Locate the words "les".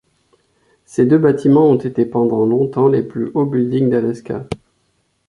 2.87-3.03